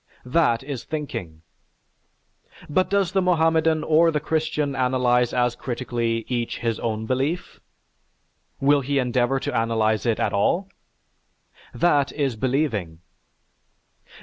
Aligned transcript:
That 0.25 0.63
is 0.63 0.83
thinking. 0.83 1.43
But 2.67 2.89
does 2.89 3.11
the 3.11 3.21
Mohammedan 3.21 3.83
or 3.83 4.09
the 4.09 4.19
Christian 4.19 4.75
analyze 4.75 5.31
as 5.31 5.55
critically 5.55 6.25
each 6.27 6.57
his 6.57 6.79
own 6.79 7.05
belief? 7.05 7.59
Will 8.59 8.81
he 8.81 8.97
endeavor 8.97 9.39
to 9.39 9.55
analyze 9.55 10.07
it 10.07 10.19
at 10.19 10.33
all? 10.33 10.69
That 11.71 12.11
is 12.13 12.35
believing. 12.35 13.01